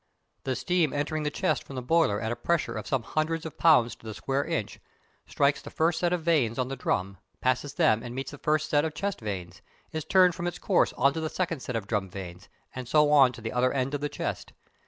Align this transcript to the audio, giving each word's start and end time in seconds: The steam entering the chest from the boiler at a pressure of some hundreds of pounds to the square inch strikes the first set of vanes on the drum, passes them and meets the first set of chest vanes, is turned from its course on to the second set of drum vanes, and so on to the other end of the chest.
The 0.45 0.55
steam 0.55 0.93
entering 0.93 1.21
the 1.21 1.29
chest 1.29 1.63
from 1.63 1.75
the 1.75 1.81
boiler 1.83 2.19
at 2.19 2.31
a 2.31 2.35
pressure 2.35 2.73
of 2.75 2.87
some 2.87 3.03
hundreds 3.03 3.45
of 3.45 3.59
pounds 3.59 3.95
to 3.97 4.03
the 4.07 4.15
square 4.15 4.43
inch 4.43 4.79
strikes 5.27 5.61
the 5.61 5.69
first 5.69 5.99
set 5.99 6.11
of 6.11 6.23
vanes 6.23 6.57
on 6.57 6.69
the 6.69 6.75
drum, 6.75 7.17
passes 7.39 7.75
them 7.75 8.01
and 8.01 8.15
meets 8.15 8.31
the 8.31 8.39
first 8.39 8.67
set 8.67 8.83
of 8.83 8.95
chest 8.95 9.21
vanes, 9.21 9.61
is 9.91 10.03
turned 10.03 10.33
from 10.33 10.47
its 10.47 10.57
course 10.57 10.91
on 10.93 11.13
to 11.13 11.21
the 11.21 11.29
second 11.29 11.59
set 11.59 11.75
of 11.75 11.85
drum 11.85 12.09
vanes, 12.09 12.49
and 12.73 12.87
so 12.87 13.11
on 13.11 13.31
to 13.33 13.41
the 13.41 13.51
other 13.53 13.71
end 13.71 13.93
of 13.93 14.01
the 14.01 14.09
chest. 14.09 14.53